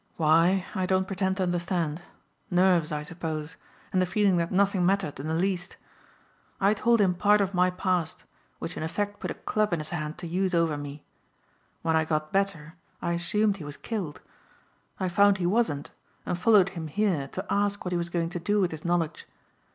Why 0.17 0.65
I 0.73 0.87
don't 0.87 1.05
pretend 1.05 1.37
to 1.37 1.43
understand. 1.43 2.01
Nerves 2.49 2.91
I 2.91 3.03
suppose 3.03 3.55
and 3.93 4.01
the 4.01 4.07
feeling 4.07 4.37
that 4.37 4.51
nothing 4.51 4.83
mattered 4.83 5.19
in 5.19 5.27
the 5.27 5.35
least. 5.35 5.77
I 6.59 6.73
told 6.73 6.99
him 6.99 7.13
part 7.13 7.39
of 7.39 7.53
my 7.53 7.69
past 7.69 8.23
which 8.57 8.75
in 8.75 8.81
effect 8.81 9.19
put 9.19 9.29
a 9.29 9.35
club 9.35 9.73
in 9.73 9.79
his 9.79 9.91
hand 9.91 10.17
to 10.17 10.25
use 10.27 10.55
over 10.55 10.75
me. 10.75 11.03
When 11.83 11.95
I 11.95 12.03
got 12.05 12.33
better 12.33 12.77
I 12.99 13.11
assumed 13.13 13.57
he 13.57 13.63
was 13.63 13.77
killed. 13.77 14.21
I 14.99 15.07
found 15.07 15.37
he 15.37 15.45
wasn't 15.45 15.91
and 16.25 16.35
followed 16.35 16.69
him 16.69 16.87
here 16.87 17.27
to 17.33 17.45
ask 17.53 17.85
what 17.85 17.91
he 17.91 17.97
was 17.99 18.09
going 18.09 18.29
to 18.29 18.39
do 18.39 18.59
with 18.59 18.71
his 18.71 18.83
knowledge. 18.83 19.27